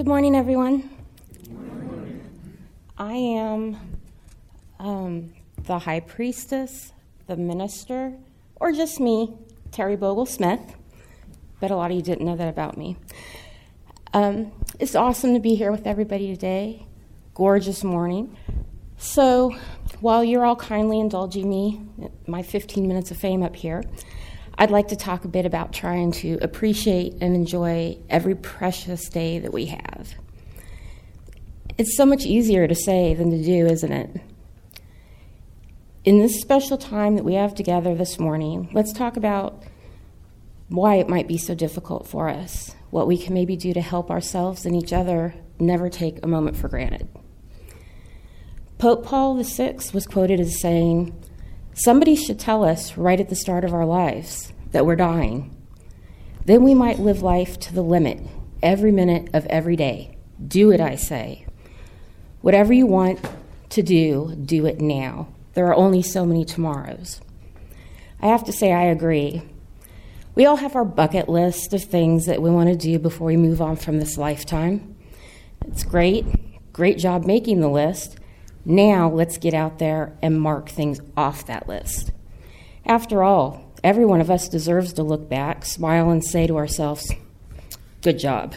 Good 0.00 0.08
morning, 0.08 0.34
everyone. 0.34 0.88
I 2.96 3.12
am 3.12 3.76
um, 4.78 5.34
the 5.64 5.78
high 5.78 6.00
priestess, 6.00 6.94
the 7.26 7.36
minister, 7.36 8.14
or 8.56 8.72
just 8.72 8.98
me, 8.98 9.34
Terry 9.72 9.96
Bogle 9.96 10.24
Smith. 10.24 10.74
Bet 11.60 11.70
a 11.70 11.76
lot 11.76 11.90
of 11.90 11.98
you 11.98 12.02
didn't 12.02 12.24
know 12.24 12.34
that 12.34 12.48
about 12.48 12.78
me. 12.78 12.96
Um, 14.14 14.52
it's 14.78 14.94
awesome 14.94 15.34
to 15.34 15.38
be 15.38 15.54
here 15.54 15.70
with 15.70 15.86
everybody 15.86 16.28
today. 16.34 16.86
Gorgeous 17.34 17.84
morning. 17.84 18.34
So, 18.96 19.54
while 20.00 20.24
you're 20.24 20.46
all 20.46 20.56
kindly 20.56 20.98
indulging 20.98 21.50
me, 21.50 21.82
my 22.26 22.42
15 22.42 22.88
minutes 22.88 23.10
of 23.10 23.18
fame 23.18 23.42
up 23.42 23.54
here, 23.54 23.84
I'd 24.60 24.70
like 24.70 24.88
to 24.88 24.96
talk 24.96 25.24
a 25.24 25.28
bit 25.28 25.46
about 25.46 25.72
trying 25.72 26.12
to 26.12 26.36
appreciate 26.42 27.14
and 27.22 27.34
enjoy 27.34 27.96
every 28.10 28.34
precious 28.34 29.08
day 29.08 29.38
that 29.38 29.54
we 29.54 29.66
have. 29.66 30.14
It's 31.78 31.96
so 31.96 32.04
much 32.04 32.26
easier 32.26 32.68
to 32.68 32.74
say 32.74 33.14
than 33.14 33.30
to 33.30 33.42
do, 33.42 33.64
isn't 33.64 33.90
it? 33.90 34.20
In 36.04 36.18
this 36.18 36.42
special 36.42 36.76
time 36.76 37.16
that 37.16 37.24
we 37.24 37.36
have 37.36 37.54
together 37.54 37.94
this 37.94 38.18
morning, 38.18 38.68
let's 38.74 38.92
talk 38.92 39.16
about 39.16 39.64
why 40.68 40.96
it 40.96 41.08
might 41.08 41.26
be 41.26 41.38
so 41.38 41.54
difficult 41.54 42.06
for 42.06 42.28
us, 42.28 42.76
what 42.90 43.06
we 43.06 43.16
can 43.16 43.32
maybe 43.32 43.56
do 43.56 43.72
to 43.72 43.80
help 43.80 44.10
ourselves 44.10 44.66
and 44.66 44.76
each 44.76 44.92
other 44.92 45.34
never 45.58 45.88
take 45.88 46.22
a 46.22 46.28
moment 46.28 46.58
for 46.58 46.68
granted. 46.68 47.08
Pope 48.76 49.06
Paul 49.06 49.42
VI 49.42 49.78
was 49.94 50.06
quoted 50.06 50.38
as 50.38 50.60
saying, 50.60 51.18
Somebody 51.82 52.14
should 52.14 52.38
tell 52.38 52.62
us 52.62 52.98
right 52.98 53.18
at 53.18 53.30
the 53.30 53.34
start 53.34 53.64
of 53.64 53.72
our 53.72 53.86
lives 53.86 54.52
that 54.72 54.84
we're 54.84 54.96
dying. 54.96 55.56
Then 56.44 56.62
we 56.62 56.74
might 56.74 56.98
live 56.98 57.22
life 57.22 57.58
to 57.60 57.72
the 57.72 57.80
limit, 57.80 58.20
every 58.62 58.92
minute 58.92 59.30
of 59.32 59.46
every 59.46 59.76
day. 59.76 60.18
Do 60.46 60.70
it, 60.72 60.80
I 60.82 60.96
say. 60.96 61.46
Whatever 62.42 62.74
you 62.74 62.86
want 62.86 63.18
to 63.70 63.82
do, 63.82 64.36
do 64.44 64.66
it 64.66 64.82
now. 64.82 65.28
There 65.54 65.68
are 65.68 65.74
only 65.74 66.02
so 66.02 66.26
many 66.26 66.44
tomorrows. 66.44 67.22
I 68.20 68.26
have 68.26 68.44
to 68.44 68.52
say, 68.52 68.74
I 68.74 68.82
agree. 68.82 69.40
We 70.34 70.44
all 70.44 70.56
have 70.56 70.76
our 70.76 70.84
bucket 70.84 71.30
list 71.30 71.72
of 71.72 71.82
things 71.82 72.26
that 72.26 72.42
we 72.42 72.50
want 72.50 72.68
to 72.68 72.76
do 72.76 72.98
before 72.98 73.28
we 73.28 73.38
move 73.38 73.62
on 73.62 73.76
from 73.76 74.00
this 74.00 74.18
lifetime. 74.18 74.96
It's 75.66 75.84
great. 75.84 76.26
Great 76.74 76.98
job 76.98 77.24
making 77.24 77.60
the 77.60 77.70
list. 77.70 78.19
Now 78.64 79.08
let's 79.08 79.38
get 79.38 79.54
out 79.54 79.78
there 79.78 80.16
and 80.20 80.40
mark 80.40 80.68
things 80.68 81.00
off 81.16 81.46
that 81.46 81.68
list. 81.68 82.12
After 82.84 83.22
all, 83.22 83.72
every 83.82 84.04
one 84.04 84.20
of 84.20 84.30
us 84.30 84.48
deserves 84.48 84.92
to 84.94 85.02
look 85.02 85.28
back, 85.28 85.64
smile, 85.64 86.10
and 86.10 86.24
say 86.24 86.46
to 86.46 86.56
ourselves, 86.56 87.12
Good 88.02 88.18
job. 88.18 88.54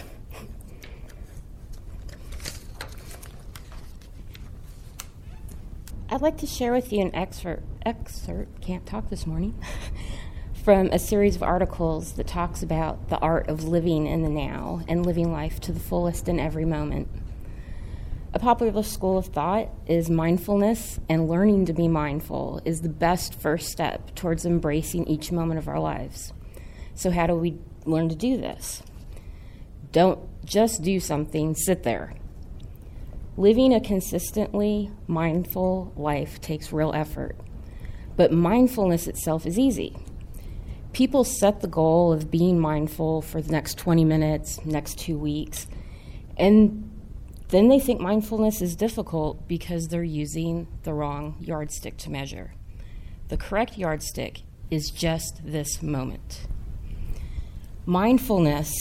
I'd 6.09 6.21
like 6.21 6.37
to 6.37 6.47
share 6.47 6.73
with 6.73 6.93
you 6.93 7.01
an 7.01 7.15
excerpt, 7.15 7.63
excerpt 7.85 8.61
can't 8.61 8.85
talk 8.85 9.09
this 9.09 9.25
morning, 9.25 9.59
from 10.63 10.87
a 10.87 10.99
series 10.99 11.35
of 11.35 11.43
articles 11.43 12.13
that 12.13 12.27
talks 12.27 12.61
about 12.61 13.09
the 13.09 13.17
art 13.17 13.49
of 13.49 13.63
living 13.63 14.05
in 14.05 14.21
the 14.21 14.29
now 14.29 14.81
and 14.87 15.05
living 15.05 15.31
life 15.31 15.59
to 15.61 15.71
the 15.71 15.79
fullest 15.79 16.27
in 16.27 16.39
every 16.39 16.65
moment. 16.65 17.09
A 18.35 18.39
popular 18.39 18.81
school 18.81 19.19
of 19.19 19.27
thought 19.27 19.69
is 19.85 20.09
mindfulness, 20.09 20.99
and 21.07 21.29
learning 21.29 21.67
to 21.67 21.73
be 21.73 21.87
mindful 21.87 22.61
is 22.65 22.81
the 22.81 22.89
best 22.89 23.39
first 23.39 23.69
step 23.69 24.15
towards 24.15 24.43
embracing 24.43 25.07
each 25.07 25.31
moment 25.31 25.59
of 25.59 25.67
our 25.67 25.79
lives. 25.79 26.33
So, 26.95 27.11
how 27.11 27.27
do 27.27 27.35
we 27.35 27.59
learn 27.85 28.09
to 28.09 28.15
do 28.15 28.37
this? 28.37 28.81
Don't 29.91 30.19
just 30.45 30.81
do 30.81 30.99
something, 30.99 31.53
sit 31.53 31.83
there. 31.83 32.15
Living 33.37 33.71
a 33.71 33.79
consistently 33.79 34.89
mindful 35.05 35.93
life 35.95 36.41
takes 36.41 36.73
real 36.73 36.91
effort, 36.93 37.35
but 38.15 38.31
mindfulness 38.31 39.07
itself 39.07 39.45
is 39.45 39.59
easy. 39.59 39.95
People 40.91 41.23
set 41.23 41.61
the 41.61 41.67
goal 41.67 42.11
of 42.11 42.31
being 42.31 42.59
mindful 42.59 43.21
for 43.21 43.41
the 43.43 43.51
next 43.51 43.77
20 43.77 44.03
minutes, 44.05 44.63
next 44.65 44.97
two 44.97 45.19
weeks, 45.19 45.67
and 46.35 46.82
then 47.53 47.67
they 47.67 47.79
think 47.79 48.01
mindfulness 48.01 48.63
is 48.63 48.75
difficult 48.75 49.47
because 49.47 49.87
they're 49.87 50.03
using 50.03 50.67
the 50.81 50.93
wrong 50.93 51.35
yardstick 51.39 51.95
to 51.97 52.09
measure. 52.09 52.51
The 53.27 53.37
correct 53.37 53.77
yardstick 53.77 54.41
is 54.71 54.89
just 54.89 55.39
this 55.45 55.83
moment. 55.83 56.47
Mindfulness 57.85 58.73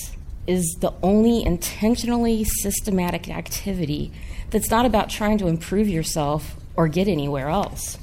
is 0.47 0.79
the 0.81 0.95
only 1.03 1.45
intentionally 1.45 2.45
systematic 2.45 3.29
activity 3.29 4.11
that's 4.49 4.71
not 4.71 4.87
about 4.87 5.11
trying 5.11 5.37
to 5.37 5.49
improve 5.49 5.87
yourself 5.87 6.57
or 6.75 6.89
get 6.89 7.09
anywhere 7.09 7.51
else. 7.51 7.99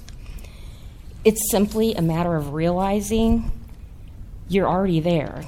It's 1.25 1.49
simply 1.49 1.95
a 1.95 2.01
matter 2.03 2.35
of 2.35 2.53
realizing 2.53 3.51
you're 4.47 4.69
already 4.69 4.99
there. 4.99 5.45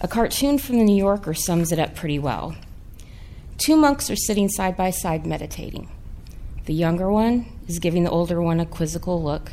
A 0.00 0.08
cartoon 0.08 0.58
from 0.58 0.78
the 0.78 0.84
New 0.84 0.96
Yorker 0.96 1.34
sums 1.34 1.70
it 1.70 1.78
up 1.78 1.94
pretty 1.94 2.18
well. 2.18 2.56
Two 3.58 3.76
monks 3.76 4.10
are 4.10 4.16
sitting 4.16 4.48
side 4.48 4.76
by 4.76 4.90
side 4.90 5.26
meditating. 5.26 5.88
The 6.66 6.74
younger 6.74 7.10
one 7.10 7.46
is 7.66 7.78
giving 7.78 8.04
the 8.04 8.10
older 8.10 8.42
one 8.42 8.60
a 8.60 8.66
quizzical 8.66 9.22
look. 9.22 9.52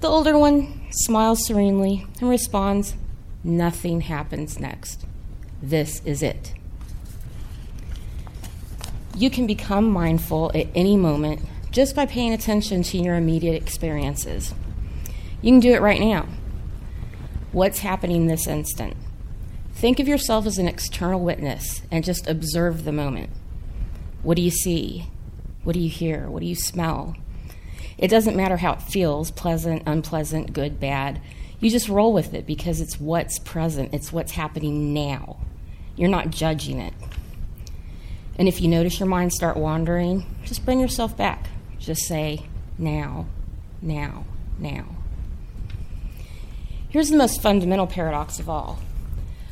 The 0.00 0.08
older 0.08 0.36
one 0.36 0.80
smiles 0.90 1.46
serenely 1.46 2.06
and 2.20 2.28
responds, 2.28 2.94
Nothing 3.44 4.00
happens 4.00 4.58
next. 4.58 5.06
This 5.62 6.02
is 6.04 6.22
it. 6.22 6.52
You 9.16 9.30
can 9.30 9.46
become 9.46 9.88
mindful 9.88 10.50
at 10.54 10.66
any 10.74 10.96
moment 10.96 11.42
just 11.70 11.94
by 11.94 12.06
paying 12.06 12.32
attention 12.32 12.82
to 12.82 12.98
your 12.98 13.14
immediate 13.14 13.54
experiences. 13.54 14.52
You 15.42 15.52
can 15.52 15.60
do 15.60 15.72
it 15.72 15.80
right 15.80 16.00
now. 16.00 16.26
What's 17.52 17.78
happening 17.78 18.26
this 18.26 18.46
instant? 18.46 18.96
Think 19.76 20.00
of 20.00 20.08
yourself 20.08 20.46
as 20.46 20.56
an 20.56 20.66
external 20.66 21.20
witness 21.20 21.82
and 21.90 22.02
just 22.02 22.26
observe 22.26 22.84
the 22.84 22.92
moment. 22.92 23.28
What 24.22 24.36
do 24.36 24.42
you 24.42 24.50
see? 24.50 25.10
What 25.64 25.74
do 25.74 25.80
you 25.80 25.90
hear? 25.90 26.30
What 26.30 26.40
do 26.40 26.46
you 26.46 26.54
smell? 26.54 27.14
It 27.98 28.08
doesn't 28.08 28.38
matter 28.38 28.56
how 28.56 28.72
it 28.72 28.80
feels 28.80 29.30
pleasant, 29.30 29.82
unpleasant, 29.84 30.54
good, 30.54 30.80
bad. 30.80 31.20
You 31.60 31.68
just 31.68 31.90
roll 31.90 32.14
with 32.14 32.32
it 32.32 32.46
because 32.46 32.80
it's 32.80 32.98
what's 32.98 33.38
present, 33.38 33.92
it's 33.92 34.10
what's 34.10 34.32
happening 34.32 34.94
now. 34.94 35.36
You're 35.94 36.08
not 36.08 36.30
judging 36.30 36.78
it. 36.78 36.94
And 38.38 38.48
if 38.48 38.62
you 38.62 38.68
notice 38.68 38.98
your 38.98 39.10
mind 39.10 39.34
start 39.34 39.58
wandering, 39.58 40.24
just 40.46 40.64
bring 40.64 40.80
yourself 40.80 41.18
back. 41.18 41.48
Just 41.78 42.06
say, 42.06 42.46
now, 42.78 43.26
now, 43.82 44.24
now. 44.58 44.86
Here's 46.88 47.10
the 47.10 47.18
most 47.18 47.42
fundamental 47.42 47.86
paradox 47.86 48.38
of 48.38 48.48
all 48.48 48.78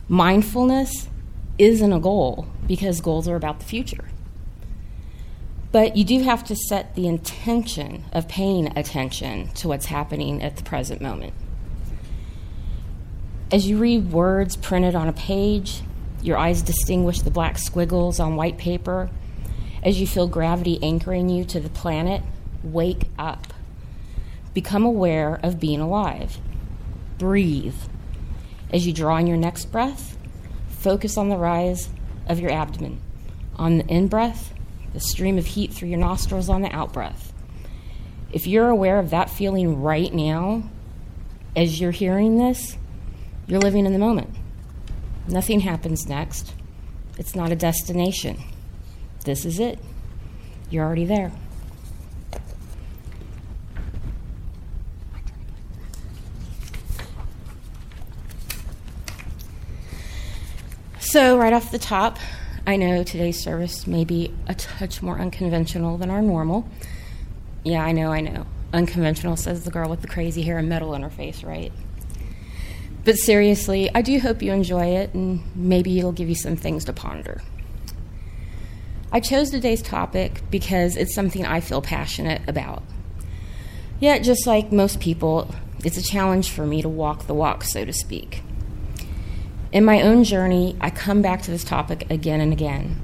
Mindfulness 0.09 1.09
isn't 1.57 1.93
a 1.93 1.99
goal 1.99 2.47
because 2.67 3.01
goals 3.01 3.27
are 3.27 3.37
about 3.37 3.61
the 3.61 3.65
future. 3.65 4.05
But 5.73 5.97
you 5.97 6.05
do 6.05 6.23
have 6.23 6.45
to 6.45 6.55
set 6.55 6.95
the 6.95 7.09
intention 7.09 8.05
of 8.13 8.29
paying 8.29 8.77
attention 8.79 9.49
to 9.55 9.69
what's 9.69 9.87
happening 9.87 10.43
at 10.43 10.57
the 10.57 10.63
present 10.63 11.01
moment. 11.01 11.33
As 13.51 13.67
you 13.67 13.79
read 13.79 14.13
words 14.13 14.57
printed 14.57 14.95
on 14.95 15.09
a 15.09 15.13
page, 15.13 15.83
your 16.23 16.37
eyes 16.37 16.63
distinguish 16.63 17.21
the 17.21 17.31
black 17.31 17.59
squiggles 17.59 18.21
on 18.21 18.37
white 18.37 18.59
paper. 18.59 19.11
As 19.83 20.01
you 20.01 20.07
feel 20.07 20.27
gravity 20.27 20.79
anchoring 20.83 21.29
you 21.29 21.45
to 21.47 21.61
the 21.61 21.69
planet, 21.69 22.23
wake 22.63 23.09
up. 23.19 23.53
Become 24.55 24.85
aware 24.85 25.41
of 25.43 25.61
being 25.61 25.81
alive. 25.81 26.39
Breathe. 27.19 27.75
As 28.75 28.85
you 28.85 28.93
draw 28.93 29.19
in 29.19 29.29
your 29.29 29.37
next 29.37 29.67
breath, 29.67 30.19
focus 30.67 31.17
on 31.17 31.29
the 31.29 31.37
rise 31.37 31.89
of 32.27 32.41
your 32.41 32.51
abdomen. 32.51 33.01
On 33.55 33.79
the 33.79 33.87
in 33.87 34.09
breath, 34.09 34.53
the 34.93 34.99
stream 34.99 35.39
of 35.39 35.47
heat 35.47 35.73
through 35.73 35.91
your 35.91 36.01
nostrils 36.01 36.49
on 36.49 36.63
the 36.63 36.75
out 36.75 36.93
breath. 36.93 37.33
If 38.33 38.49
you're 38.49 38.69
aware 38.69 38.99
of 38.99 39.11
that 39.11 39.31
feeling 39.31 39.81
right 39.81 40.13
now, 40.13 40.65
as 41.55 41.81
you're 41.81 41.93
hearing 41.93 42.37
this, 42.37 42.77
you're 43.47 43.61
living 43.61 43.87
in 43.87 43.93
the 43.93 43.99
moment. 44.01 44.35
Nothing 45.29 45.61
happens 45.61 46.09
next. 46.09 46.53
It's 47.17 47.37
not 47.37 47.53
a 47.53 47.57
destination. 47.57 48.43
This 49.25 49.45
is 49.45 49.61
it. 49.61 49.79
You're 50.69 50.85
already 50.85 51.05
there. 51.05 51.31
So, 61.15 61.39
right 61.39 61.53
off 61.53 61.71
the 61.71 61.79
top, 61.79 62.19
I 62.67 62.75
know 62.75 63.05
today's 63.05 63.41
service 63.41 63.87
may 63.87 64.05
be 64.05 64.35
a 64.49 64.55
touch 64.57 65.01
more 65.01 65.17
unconventional 65.17 65.97
than 65.97 66.11
our 66.11 66.21
normal. 66.21 66.69
Yeah, 67.63 67.85
I 67.85 67.93
know, 67.93 68.11
I 68.11 68.21
know. 68.21 68.47
Unconventional 68.73 69.37
says 69.37 69.63
the 69.63 69.71
girl 69.71 69.89
with 69.89 70.03
the 70.03 70.09
crazy 70.09 70.43
hair 70.43 70.59
and 70.59 70.69
metal 70.69 70.93
in 70.93 71.03
her 71.03 71.11
face, 71.11 71.45
right? 71.45 71.73
But 73.05 73.15
seriously, 73.15 73.89
I 73.95 74.03
do 74.03 74.19
hope 74.19 74.43
you 74.43 74.51
enjoy 74.51 74.87
it 74.87 75.15
and 75.15 75.41
maybe 75.55 75.97
it'll 75.97 76.11
give 76.11 76.29
you 76.29 76.35
some 76.35 76.57
things 76.57 76.85
to 76.87 76.93
ponder. 76.93 77.43
I 79.13 79.21
chose 79.21 79.51
today's 79.51 79.83
topic 79.83 80.43
because 80.51 80.97
it's 80.97 81.15
something 81.15 81.47
I 81.47 81.61
feel 81.61 81.81
passionate 81.81 82.43
about. 82.49 82.83
Yet, 84.01 84.25
just 84.25 84.49
like 84.49 84.73
most 84.73 84.99
people, 84.99 85.55
it's 85.85 85.97
a 85.97 86.03
challenge 86.03 86.51
for 86.51 86.67
me 86.67 86.83
to 86.83 86.89
walk 86.89 87.29
the 87.29 87.35
walk, 87.35 87.63
so 87.63 87.85
to 87.85 87.93
speak. 87.93 88.43
In 89.75 89.85
my 89.85 90.03
own 90.03 90.23
journey, 90.23 90.77
I 90.81 90.91
come 90.91 91.21
back 91.21 91.43
to 91.43 91.51
this 91.51 91.65
topic 91.65 92.09
again 92.09 92.41
and 92.41 92.53
again. 92.53 93.03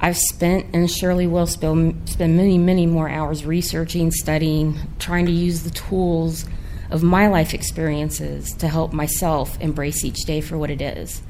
I've 0.00 0.16
spent 0.16 0.66
and 0.74 0.90
surely 0.90 1.28
will 1.28 1.46
spend 1.46 2.18
many, 2.18 2.58
many 2.58 2.86
more 2.86 3.08
hours 3.08 3.46
researching, 3.46 4.10
studying, 4.10 4.80
trying 4.98 5.26
to 5.26 5.32
use 5.32 5.62
the 5.62 5.70
tools 5.70 6.44
of 6.90 7.04
my 7.04 7.28
life 7.28 7.54
experiences 7.54 8.50
to 8.54 8.66
help 8.66 8.92
myself 8.92 9.56
embrace 9.60 10.04
each 10.04 10.24
day 10.26 10.40
for 10.40 10.58
what 10.58 10.70
it 10.70 10.82
is 10.82 11.22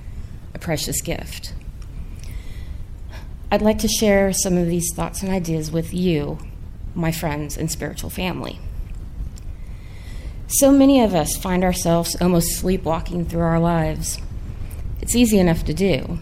a 0.54 0.58
precious 0.58 1.02
gift. 1.02 1.52
I'd 3.50 3.60
like 3.60 3.80
to 3.80 3.88
share 3.88 4.32
some 4.32 4.56
of 4.56 4.68
these 4.68 4.90
thoughts 4.94 5.22
and 5.22 5.30
ideas 5.30 5.70
with 5.70 5.92
you, 5.92 6.38
my 6.94 7.12
friends 7.12 7.58
and 7.58 7.70
spiritual 7.70 8.08
family. 8.08 8.58
So 10.46 10.72
many 10.72 11.02
of 11.02 11.14
us 11.14 11.36
find 11.36 11.62
ourselves 11.62 12.16
almost 12.22 12.56
sleepwalking 12.56 13.26
through 13.26 13.42
our 13.42 13.60
lives. 13.60 14.18
It's 15.02 15.16
easy 15.16 15.38
enough 15.38 15.64
to 15.64 15.74
do. 15.74 16.20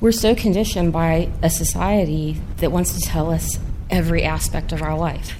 We're 0.00 0.10
so 0.10 0.34
conditioned 0.34 0.92
by 0.92 1.30
a 1.42 1.50
society 1.50 2.40
that 2.56 2.72
wants 2.72 2.98
to 2.98 3.00
tell 3.00 3.30
us 3.30 3.58
every 3.90 4.24
aspect 4.24 4.72
of 4.72 4.82
our 4.82 4.96
life. 4.96 5.38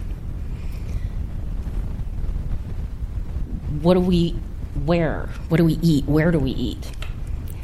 What 3.81 3.95
do 3.95 4.01
we 4.01 4.39
wear? 4.85 5.31
What 5.49 5.57
do 5.57 5.65
we 5.65 5.79
eat? 5.83 6.05
Where 6.05 6.31
do 6.31 6.39
we 6.39 6.51
eat? 6.51 6.93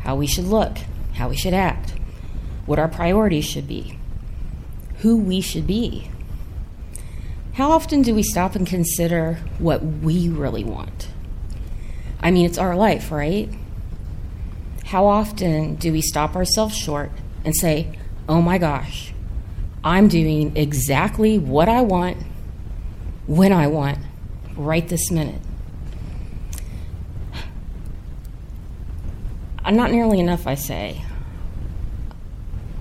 How 0.03 0.17
we 0.17 0.27
should 0.27 0.47
look? 0.47 0.79
How 1.15 1.29
we 1.29 1.37
should 1.37 1.55
act? 1.55 1.95
What 2.65 2.79
our 2.79 2.89
priorities 2.89 3.45
should 3.45 3.69
be? 3.69 3.99
Who 5.00 5.19
we 5.19 5.43
should 5.43 5.67
be? 5.67 6.11
How 7.53 7.71
often 7.71 8.03
do 8.03 8.15
we 8.15 8.23
stop 8.23 8.55
and 8.55 8.67
consider 8.67 9.35
what 9.59 9.85
we 9.85 10.29
really 10.29 10.65
want? 10.65 11.09
I 12.21 12.31
mean, 12.31 12.47
it's 12.47 12.59
our 12.59 12.75
life, 12.75 13.12
right? 13.12 13.49
How 14.88 15.05
often 15.05 15.75
do 15.75 15.93
we 15.93 16.00
stop 16.00 16.35
ourselves 16.35 16.75
short 16.75 17.11
and 17.44 17.55
say, 17.55 17.99
oh 18.26 18.40
my 18.40 18.56
gosh, 18.56 19.12
I'm 19.85 20.08
doing 20.08 20.56
exactly 20.56 21.38
what 21.38 21.69
I 21.69 21.82
want, 21.82 22.17
when 23.26 23.52
I 23.52 23.67
want, 23.67 23.99
right 24.56 24.88
this 24.88 25.11
minute? 25.11 25.43
I'm 29.62 29.76
not 29.76 29.90
nearly 29.90 30.20
enough, 30.20 30.46
I 30.46 30.55
say. 30.55 31.05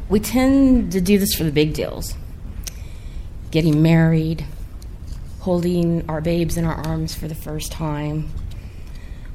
We 0.07 0.21
tend 0.21 0.94
to 0.94 1.01
do 1.01 1.19
this 1.19 1.33
for 1.33 1.44
the 1.44 1.51
big 1.51 1.74
deals 1.74 2.13
getting 3.51 3.81
married, 3.81 4.45
holding 5.42 6.09
our 6.09 6.21
babes 6.21 6.56
in 6.56 6.63
our 6.63 6.75
arms 6.88 7.13
for 7.13 7.27
the 7.27 7.36
first 7.36 7.69
time, 7.69 8.30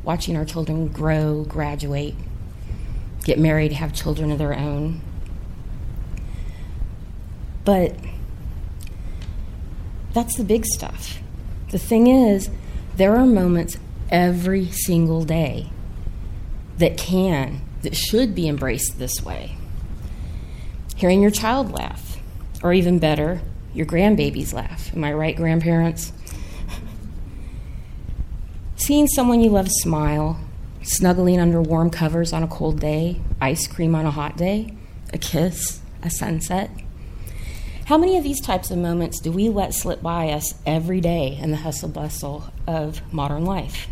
watching 0.04 0.38
our 0.38 0.46
children 0.46 0.88
grow, 0.88 1.44
graduate, 1.44 2.14
get 3.22 3.38
married, 3.38 3.72
have 3.72 3.92
children 3.92 4.30
of 4.30 4.38
their 4.38 4.54
own. 4.54 5.00
But 7.64 7.94
that's 10.12 10.36
the 10.36 10.44
big 10.44 10.66
stuff. 10.66 11.18
The 11.70 11.78
thing 11.78 12.06
is, 12.06 12.50
there 12.96 13.16
are 13.16 13.26
moments 13.26 13.78
every 14.10 14.66
single 14.66 15.24
day 15.24 15.70
that 16.78 16.98
can, 16.98 17.62
that 17.82 17.96
should 17.96 18.34
be 18.34 18.48
embraced 18.48 18.98
this 18.98 19.24
way. 19.24 19.56
Hearing 20.96 21.22
your 21.22 21.30
child 21.30 21.72
laugh, 21.72 22.18
or 22.62 22.72
even 22.72 22.98
better, 22.98 23.40
your 23.74 23.86
grandbabies 23.86 24.52
laugh. 24.52 24.94
Am 24.94 25.02
I 25.02 25.12
right, 25.12 25.34
grandparents? 25.34 26.12
Seeing 28.76 29.06
someone 29.06 29.40
you 29.40 29.50
love 29.50 29.68
smile, 29.70 30.38
snuggling 30.82 31.40
under 31.40 31.60
warm 31.60 31.90
covers 31.90 32.32
on 32.32 32.42
a 32.42 32.48
cold 32.48 32.80
day, 32.80 33.20
ice 33.40 33.66
cream 33.66 33.94
on 33.94 34.06
a 34.06 34.10
hot 34.10 34.36
day, 34.36 34.74
a 35.12 35.18
kiss, 35.18 35.80
a 36.02 36.10
sunset. 36.10 36.70
How 37.86 37.98
many 37.98 38.16
of 38.16 38.24
these 38.24 38.40
types 38.40 38.70
of 38.70 38.78
moments 38.78 39.20
do 39.20 39.32
we 39.32 39.48
let 39.48 39.74
slip 39.74 40.02
by 40.02 40.30
us 40.30 40.54
every 40.64 41.00
day 41.00 41.38
in 41.40 41.50
the 41.50 41.56
hustle 41.56 41.88
bustle 41.88 42.50
of 42.66 43.00
modern 43.12 43.44
life? 43.44 43.88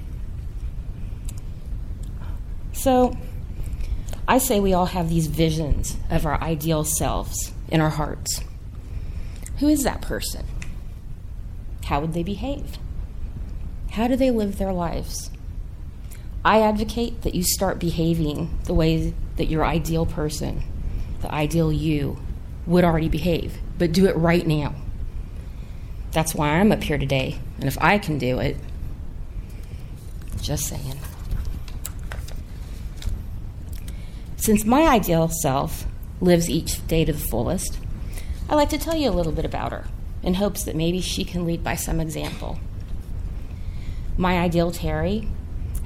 So, 2.73 3.17
I 4.27 4.39
say 4.39 4.61
we 4.61 4.73
all 4.73 4.87
have 4.87 5.11
these 5.11 5.27
visions 5.27 5.97
of 6.09 6.25
our 6.25 6.41
ideal 6.41 6.85
selves 6.85 7.53
in 7.69 7.81
our 7.81 7.91
hearts. 7.91 8.43
Who 9.59 9.69
is 9.69 9.83
that 9.83 10.01
person? 10.01 10.47
How 11.85 12.01
would 12.01 12.15
they 12.15 12.23
behave? 12.23 12.79
How 13.91 14.07
do 14.07 14.15
they 14.17 14.31
live 14.31 14.57
their 14.57 14.73
lives? 14.73 15.31
I 16.45 16.63
advocate 16.63 17.23
that 17.23 17.35
you 17.35 17.43
start 17.43 17.79
behaving 17.79 18.59
the 18.65 18.75
way 18.75 19.13
that 19.37 19.47
your 19.47 19.65
ideal 19.65 20.07
person, 20.07 20.63
the 21.21 21.33
ideal 21.33 21.73
you, 21.73 22.19
would 22.67 22.85
already 22.85 23.09
behave, 23.09 23.59
but 23.79 23.93
do 23.93 24.07
it 24.07 24.17
right 24.17 24.47
now. 24.47 24.75
That's 26.13 26.35
why 26.35 26.51
I'm 26.51 26.73
up 26.73 26.83
here 26.83 26.99
today, 26.99 27.39
and 27.59 27.65
if 27.65 27.77
I 27.81 27.99
can 27.99 28.19
do 28.19 28.39
it, 28.39 28.57
just 30.41 30.67
saying. 30.67 30.99
Since 34.37 34.65
my 34.65 34.87
ideal 34.89 35.29
self 35.29 35.85
lives 36.21 36.49
each 36.49 36.87
day 36.87 37.05
to 37.05 37.13
the 37.13 37.19
fullest, 37.19 37.79
I'd 38.49 38.55
like 38.55 38.71
to 38.71 38.79
tell 38.79 38.97
you 38.97 39.11
a 39.11 39.13
little 39.13 39.33
bit 39.33 39.45
about 39.45 39.73
her 39.73 39.85
in 40.23 40.35
hopes 40.35 40.65
that 40.65 40.75
maybe 40.75 41.01
she 41.01 41.25
can 41.25 41.45
lead 41.45 41.63
by 41.63 41.75
some 41.77 42.01
example. 42.01 42.59
My 44.17 44.39
ideal 44.39 44.71
Terry 44.71 45.29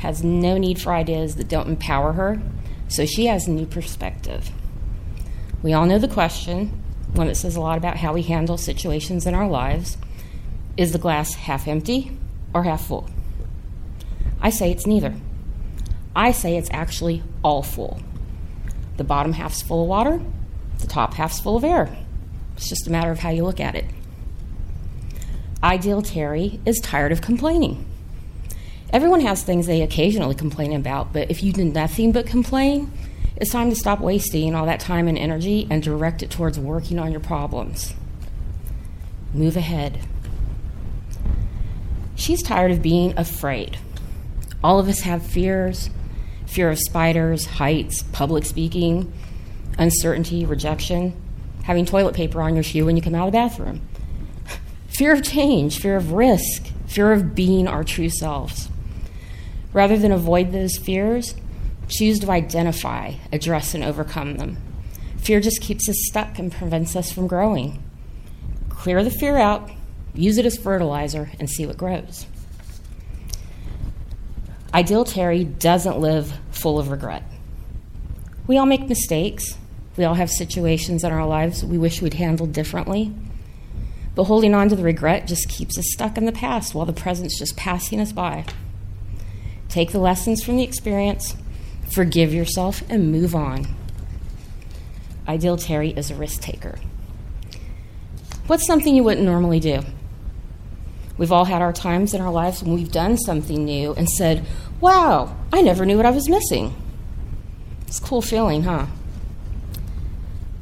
has 0.04 0.22
no 0.22 0.58
need 0.58 0.78
for 0.80 0.92
ideas 0.92 1.36
that 1.36 1.48
don't 1.48 1.66
empower 1.66 2.12
her, 2.12 2.40
so 2.88 3.06
she 3.06 3.24
has 3.26 3.48
a 3.48 3.50
new 3.50 3.64
perspective. 3.64 4.50
We 5.62 5.72
all 5.72 5.86
know 5.86 5.98
the 5.98 6.08
question, 6.08 6.68
one 7.14 7.28
that 7.28 7.36
says 7.36 7.56
a 7.56 7.60
lot 7.60 7.78
about 7.78 7.96
how 7.96 8.12
we 8.12 8.20
handle 8.22 8.58
situations 8.58 9.26
in 9.26 9.34
our 9.34 9.48
lives 9.48 9.96
is 10.76 10.92
the 10.92 10.98
glass 10.98 11.34
half 11.34 11.66
empty 11.66 12.16
or 12.52 12.64
half 12.64 12.86
full? 12.86 13.08
I 14.42 14.50
say 14.50 14.70
it's 14.70 14.86
neither. 14.86 15.14
I 16.14 16.32
say 16.32 16.58
it's 16.58 16.68
actually 16.70 17.22
all 17.42 17.62
full. 17.62 18.00
The 18.98 19.04
bottom 19.04 19.32
half's 19.32 19.62
full 19.62 19.82
of 19.82 19.88
water, 19.88 20.20
the 20.80 20.86
top 20.86 21.14
half's 21.14 21.40
full 21.40 21.56
of 21.56 21.64
air. 21.64 21.96
It's 22.56 22.68
just 22.68 22.86
a 22.86 22.90
matter 22.90 23.10
of 23.10 23.20
how 23.20 23.30
you 23.30 23.42
look 23.42 23.58
at 23.58 23.74
it. 23.74 23.86
Ideal 25.62 26.02
Terry 26.02 26.60
is 26.66 26.78
tired 26.80 27.10
of 27.10 27.22
complaining. 27.22 27.86
Everyone 28.94 29.22
has 29.22 29.42
things 29.42 29.66
they 29.66 29.82
occasionally 29.82 30.36
complain 30.36 30.72
about, 30.72 31.12
but 31.12 31.28
if 31.28 31.42
you 31.42 31.52
do 31.52 31.64
nothing 31.64 32.12
but 32.12 32.26
complain, 32.26 32.92
it's 33.34 33.50
time 33.50 33.68
to 33.70 33.74
stop 33.74 33.98
wasting 33.98 34.54
all 34.54 34.66
that 34.66 34.78
time 34.78 35.08
and 35.08 35.18
energy 35.18 35.66
and 35.68 35.82
direct 35.82 36.22
it 36.22 36.30
towards 36.30 36.60
working 36.60 37.00
on 37.00 37.10
your 37.10 37.20
problems. 37.20 37.92
Move 39.32 39.56
ahead. 39.56 39.98
She's 42.14 42.40
tired 42.40 42.70
of 42.70 42.82
being 42.82 43.18
afraid. 43.18 43.78
All 44.62 44.78
of 44.78 44.88
us 44.88 45.00
have 45.00 45.26
fears 45.26 45.90
fear 46.46 46.70
of 46.70 46.78
spiders, 46.78 47.46
heights, 47.46 48.04
public 48.12 48.44
speaking, 48.44 49.12
uncertainty, 49.76 50.46
rejection 50.46 51.20
having 51.64 51.84
toilet 51.84 52.14
paper 52.14 52.40
on 52.40 52.54
your 52.54 52.62
shoe 52.62 52.86
when 52.86 52.94
you 52.94 53.02
come 53.02 53.16
out 53.16 53.26
of 53.26 53.32
the 53.32 53.38
bathroom. 53.38 53.80
Fear 54.90 55.14
of 55.14 55.24
change, 55.24 55.80
fear 55.80 55.96
of 55.96 56.12
risk, 56.12 56.66
fear 56.86 57.10
of 57.10 57.34
being 57.34 57.66
our 57.66 57.82
true 57.82 58.08
selves. 58.08 58.68
Rather 59.74 59.98
than 59.98 60.12
avoid 60.12 60.52
those 60.52 60.78
fears, 60.78 61.34
choose 61.88 62.18
to 62.20 62.30
identify, 62.30 63.12
address, 63.30 63.74
and 63.74 63.84
overcome 63.84 64.36
them. 64.36 64.56
Fear 65.18 65.40
just 65.40 65.60
keeps 65.60 65.88
us 65.88 65.96
stuck 66.06 66.38
and 66.38 66.50
prevents 66.50 66.96
us 66.96 67.12
from 67.12 67.26
growing. 67.26 67.82
Clear 68.70 69.02
the 69.04 69.10
fear 69.10 69.36
out, 69.36 69.70
use 70.14 70.38
it 70.38 70.46
as 70.46 70.56
fertilizer, 70.56 71.30
and 71.38 71.50
see 71.50 71.66
what 71.66 71.76
grows. 71.76 72.26
Ideal 74.72 75.04
Terry 75.04 75.44
doesn't 75.44 75.98
live 75.98 76.32
full 76.50 76.78
of 76.78 76.90
regret. 76.90 77.22
We 78.46 78.56
all 78.56 78.66
make 78.66 78.88
mistakes, 78.88 79.56
we 79.96 80.04
all 80.04 80.14
have 80.14 80.30
situations 80.30 81.04
in 81.04 81.12
our 81.12 81.26
lives 81.26 81.64
we 81.64 81.78
wish 81.78 82.02
we'd 82.02 82.14
handled 82.14 82.52
differently. 82.52 83.14
But 84.14 84.24
holding 84.24 84.54
on 84.54 84.68
to 84.68 84.76
the 84.76 84.82
regret 84.82 85.26
just 85.26 85.48
keeps 85.48 85.78
us 85.78 85.86
stuck 85.92 86.16
in 86.16 86.24
the 86.24 86.32
past 86.32 86.74
while 86.74 86.86
the 86.86 86.92
present's 86.92 87.38
just 87.38 87.56
passing 87.56 88.00
us 88.00 88.12
by. 88.12 88.44
Take 89.74 89.90
the 89.90 89.98
lessons 89.98 90.40
from 90.40 90.56
the 90.56 90.62
experience, 90.62 91.34
forgive 91.92 92.32
yourself, 92.32 92.84
and 92.88 93.10
move 93.10 93.34
on. 93.34 93.66
Ideal 95.26 95.56
Terry 95.56 95.90
is 95.90 96.12
a 96.12 96.14
risk 96.14 96.42
taker. 96.42 96.78
What's 98.46 98.68
something 98.68 98.94
you 98.94 99.02
wouldn't 99.02 99.26
normally 99.26 99.58
do? 99.58 99.82
We've 101.18 101.32
all 101.32 101.46
had 101.46 101.60
our 101.60 101.72
times 101.72 102.14
in 102.14 102.20
our 102.20 102.30
lives 102.30 102.62
when 102.62 102.72
we've 102.72 102.92
done 102.92 103.16
something 103.16 103.64
new 103.64 103.94
and 103.94 104.08
said, 104.08 104.46
Wow, 104.80 105.36
I 105.52 105.60
never 105.60 105.84
knew 105.84 105.96
what 105.96 106.06
I 106.06 106.12
was 106.12 106.28
missing. 106.28 106.72
It's 107.88 107.98
a 107.98 108.02
cool 108.02 108.22
feeling, 108.22 108.62
huh? 108.62 108.86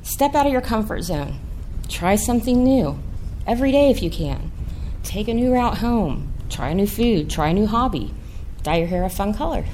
Step 0.03 0.35
out 0.35 0.47
of 0.47 0.53
your 0.53 0.63
comfort 0.63 1.03
zone. 1.03 1.39
Try 1.87 2.17
something 2.17 2.65
new 2.65 2.99
every 3.47 3.73
day 3.73 3.91
if 3.91 4.03
you 4.03 4.09
can. 4.09 4.51
Take 5.03 5.29
a 5.29 5.35
new 5.35 5.53
route 5.53 5.77
home. 5.77 6.33
Try 6.49 6.71
a 6.71 6.75
new 6.75 6.87
food. 6.87 7.29
Try 7.29 7.49
a 7.49 7.53
new 7.53 7.67
hobby. 7.67 8.15
Dye 8.63 8.79
your 8.79 8.87
hair 8.87 9.05
a 9.05 9.11
fun 9.11 9.35
color. 9.35 9.65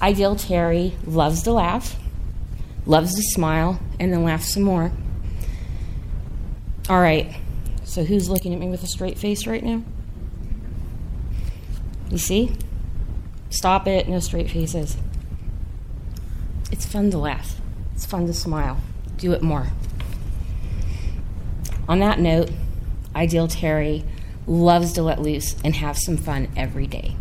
Ideal 0.00 0.34
Terry 0.34 0.96
loves 1.06 1.44
to 1.44 1.52
laugh, 1.52 1.96
loves 2.86 3.14
to 3.14 3.22
smile, 3.22 3.80
and 4.00 4.12
then 4.12 4.24
laugh 4.24 4.42
some 4.42 4.64
more. 4.64 4.90
All 6.88 7.00
right, 7.00 7.36
so 7.84 8.02
who's 8.02 8.28
looking 8.28 8.52
at 8.52 8.58
me 8.58 8.68
with 8.68 8.82
a 8.82 8.88
straight 8.88 9.16
face 9.18 9.46
right 9.46 9.62
now? 9.62 9.84
You 12.10 12.18
see? 12.18 12.52
Stop 13.50 13.86
it, 13.86 14.08
no 14.08 14.18
straight 14.18 14.50
faces. 14.50 14.96
It's 16.72 16.84
fun 16.84 17.10
to 17.12 17.18
laugh, 17.18 17.60
it's 17.94 18.04
fun 18.04 18.26
to 18.26 18.34
smile. 18.34 18.80
Do 19.18 19.32
it 19.32 19.42
more. 19.42 19.68
On 21.88 22.00
that 22.00 22.18
note, 22.18 22.50
Ideal 23.14 23.46
Terry 23.46 24.04
loves 24.46 24.92
to 24.92 25.02
let 25.02 25.20
loose 25.20 25.54
and 25.64 25.76
have 25.76 25.98
some 25.98 26.16
fun 26.16 26.48
every 26.56 26.86
day. 26.86 27.16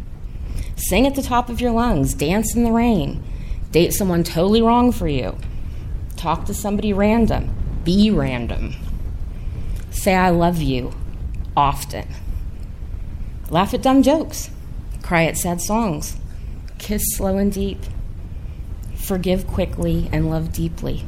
Sing 0.76 1.06
at 1.06 1.16
the 1.16 1.22
top 1.22 1.50
of 1.50 1.62
your 1.62 1.72
lungs, 1.72 2.14
dance 2.14 2.56
in 2.56 2.64
the 2.64 2.72
rain, 2.72 3.24
date 3.72 3.94
someone 3.94 4.24
totally 4.24 4.62
wrong 4.62 4.92
for 4.92 5.08
you, 5.08 5.38
talk 6.16 6.46
to 6.46 6.54
somebody 6.54 6.92
random, 6.94 7.54
be 7.84 8.10
random, 8.10 8.76
say 9.92 10.16
I 10.16 10.30
love 10.30 10.62
you 10.62 10.94
often, 11.56 12.08
laugh 13.50 13.74
at 13.74 13.82
dumb 13.82 14.02
jokes, 14.02 14.50
cry 15.04 15.26
at 15.26 15.38
sad 15.38 15.62
songs, 15.62 16.18
kiss 16.80 17.04
slow 17.16 17.38
and 17.38 17.52
deep, 17.52 17.80
forgive 18.96 19.46
quickly 19.46 20.10
and 20.12 20.30
love 20.30 20.52
deeply, 20.52 21.06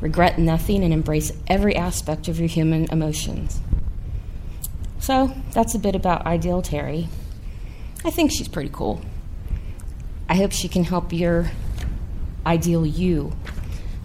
regret 0.00 0.38
nothing 0.38 0.84
and 0.84 0.92
embrace 0.92 1.32
every 1.46 1.74
aspect 1.74 2.28
of 2.28 2.38
your 2.38 2.48
human 2.48 2.84
emotions. 2.90 3.60
So 5.00 5.34
that's 5.52 5.74
a 5.74 5.78
bit 5.78 5.96
about 5.96 6.26
Ideal 6.26 6.62
Terry. 6.62 7.08
I 8.04 8.10
think 8.10 8.30
she's 8.30 8.48
pretty 8.48 8.70
cool. 8.72 9.00
I 10.28 10.36
hope 10.36 10.52
she 10.52 10.68
can 10.68 10.84
help 10.84 11.12
your 11.12 11.50
ideal 12.46 12.86
you 12.86 13.32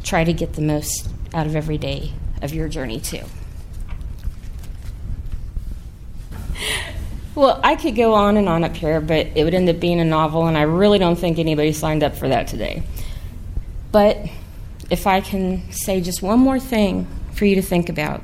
try 0.03 0.23
to 0.23 0.33
get 0.33 0.53
the 0.53 0.61
most 0.61 1.09
out 1.33 1.45
of 1.45 1.55
every 1.55 1.77
day 1.77 2.13
of 2.41 2.53
your 2.53 2.67
journey, 2.67 2.99
too. 2.99 3.21
Well, 7.35 7.59
I 7.63 7.75
could 7.75 7.97
go 7.97 8.13
on 8.13 8.37
and 8.37 8.47
on 8.47 8.63
up 8.63 8.75
here, 8.75 9.01
but 9.01 9.27
it 9.35 9.43
would 9.43 9.53
end 9.53 9.67
up 9.67 9.79
being 9.79 9.99
a 9.99 10.05
novel, 10.05 10.47
and 10.47 10.57
I 10.57 10.61
really 10.61 10.99
don't 10.99 11.17
think 11.17 11.37
anybody 11.37 11.73
signed 11.73 12.01
up 12.01 12.15
for 12.15 12.29
that 12.29 12.47
today. 12.47 12.83
But 13.91 14.17
if 14.89 15.05
I 15.05 15.19
can 15.19 15.69
say 15.71 15.99
just 15.99 16.21
one 16.21 16.39
more 16.39 16.59
thing 16.59 17.07
for 17.33 17.45
you 17.45 17.55
to 17.55 17.61
think 17.61 17.89
about 17.89 18.23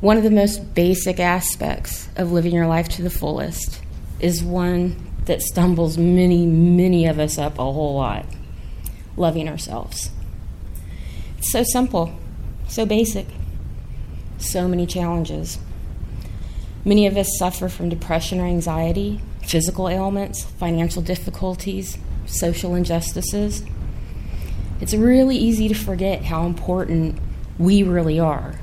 one 0.00 0.16
of 0.16 0.22
the 0.22 0.30
most 0.30 0.74
basic 0.74 1.18
aspects 1.18 2.08
of 2.16 2.30
living 2.30 2.54
your 2.54 2.68
life 2.68 2.88
to 2.88 3.02
the 3.02 3.10
fullest 3.10 3.82
is 4.20 4.44
one 4.44 4.96
that 5.24 5.42
stumbles 5.42 5.98
many, 5.98 6.46
many 6.46 7.06
of 7.06 7.18
us 7.18 7.36
up 7.36 7.58
a 7.58 7.62
whole 7.62 7.96
lot 7.96 8.24
loving 9.16 9.48
ourselves. 9.48 10.10
It's 11.38 11.50
so 11.50 11.64
simple, 11.64 12.16
so 12.68 12.86
basic, 12.86 13.26
so 14.38 14.68
many 14.68 14.86
challenges. 14.86 15.58
Many 16.84 17.08
of 17.08 17.16
us 17.16 17.28
suffer 17.36 17.68
from 17.68 17.88
depression 17.88 18.38
or 18.38 18.46
anxiety, 18.46 19.20
physical 19.42 19.88
ailments, 19.88 20.44
financial 20.44 21.02
difficulties, 21.02 21.98
social 22.24 22.76
injustices. 22.76 23.64
It's 24.80 24.94
really 24.94 25.36
easy 25.36 25.66
to 25.66 25.74
forget 25.74 26.22
how 26.22 26.46
important 26.46 27.18
we 27.58 27.82
really 27.82 28.20
are 28.20 28.54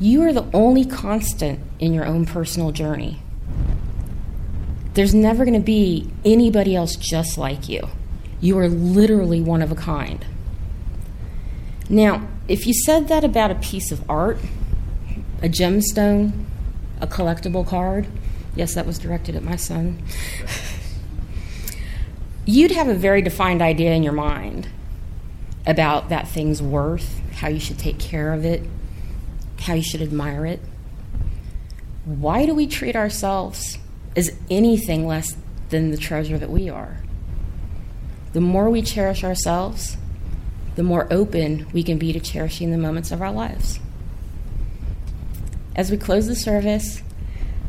you 0.00 0.22
are 0.22 0.32
the 0.32 0.48
only 0.54 0.84
constant 0.84 1.60
in 1.78 1.92
your 1.92 2.06
own 2.06 2.24
personal 2.24 2.70
journey. 2.70 3.20
There's 4.94 5.14
never 5.14 5.44
going 5.44 5.58
to 5.58 5.64
be 5.64 6.10
anybody 6.24 6.76
else 6.76 6.96
just 6.96 7.38
like 7.38 7.68
you. 7.68 7.88
You 8.40 8.58
are 8.58 8.68
literally 8.68 9.40
one 9.40 9.62
of 9.62 9.72
a 9.72 9.74
kind. 9.74 10.24
Now, 11.88 12.28
if 12.46 12.66
you 12.66 12.74
said 12.74 13.08
that 13.08 13.24
about 13.24 13.50
a 13.50 13.56
piece 13.56 13.90
of 13.90 14.08
art, 14.08 14.38
a 15.42 15.48
gemstone, 15.48 16.44
a 17.00 17.06
collectible 17.06 17.66
card, 17.66 18.06
yes, 18.54 18.74
that 18.74 18.86
was 18.86 18.98
directed 18.98 19.34
at 19.34 19.42
my 19.42 19.56
son, 19.56 20.02
you'd 22.44 22.72
have 22.72 22.88
a 22.88 22.94
very 22.94 23.22
defined 23.22 23.62
idea 23.62 23.92
in 23.92 24.02
your 24.02 24.12
mind 24.12 24.68
about 25.66 26.08
that 26.08 26.28
thing's 26.28 26.62
worth, 26.62 27.20
how 27.34 27.48
you 27.48 27.60
should 27.60 27.78
take 27.78 27.98
care 27.98 28.32
of 28.32 28.44
it, 28.44 28.62
how 29.68 29.74
you 29.74 29.82
should 29.82 30.02
admire 30.02 30.46
it. 30.46 30.60
Why 32.06 32.46
do 32.46 32.54
we 32.54 32.66
treat 32.66 32.96
ourselves 32.96 33.76
as 34.16 34.34
anything 34.50 35.06
less 35.06 35.36
than 35.68 35.90
the 35.90 35.98
treasure 35.98 36.38
that 36.38 36.50
we 36.50 36.70
are? 36.70 37.02
The 38.32 38.40
more 38.40 38.70
we 38.70 38.80
cherish 38.80 39.22
ourselves, 39.22 39.98
the 40.74 40.82
more 40.82 41.06
open 41.10 41.66
we 41.72 41.82
can 41.82 41.98
be 41.98 42.14
to 42.14 42.20
cherishing 42.20 42.70
the 42.70 42.78
moments 42.78 43.12
of 43.12 43.20
our 43.20 43.30
lives. 43.30 43.78
As 45.76 45.90
we 45.90 45.98
close 45.98 46.26
the 46.26 46.34
service, 46.34 47.02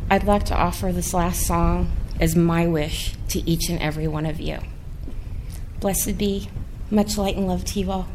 I'd 0.09 0.23
like 0.23 0.45
to 0.45 0.55
offer 0.55 0.93
this 0.93 1.13
last 1.13 1.45
song 1.45 1.91
as 2.19 2.33
my 2.33 2.65
wish 2.65 3.15
to 3.27 3.47
each 3.47 3.69
and 3.69 3.79
every 3.81 4.07
one 4.07 4.25
of 4.25 4.39
you. 4.39 4.59
Blessed 5.81 6.17
be, 6.17 6.49
much 6.89 7.17
light 7.17 7.35
and 7.35 7.47
love 7.47 7.65
to 7.65 7.79
you 7.79 7.91
all. 7.91 8.07